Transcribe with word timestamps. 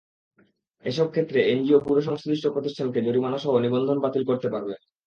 এসব 0.85 1.07
ক্ষেত্রে 1.09 1.39
NGO 1.51 1.83
bureau 1.85 2.01
সংশ্লিষ্ট 2.01 2.45
প্রতিষ্ঠানকে 2.47 2.99
জরিমানাসহ 3.01 3.51
নিবন্ধন 3.57 3.97
বাতিল 4.01 4.23
করতে 4.29 4.47
পারবে। 4.53 4.73